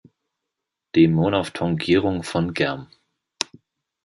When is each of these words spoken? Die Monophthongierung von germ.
Die 0.95 1.07
Monophthongierung 1.07 2.23
von 2.23 2.55
germ. 2.55 2.87